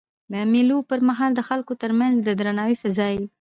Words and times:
د 0.31 0.33
مېلو 0.51 0.77
پر 0.89 0.99
مهال 1.09 1.31
د 1.35 1.41
خلکو 1.49 1.73
ترمنځ 1.81 2.15
د 2.21 2.29
درناوي 2.39 2.75
فضا 2.83 3.07
يي. 3.15 3.25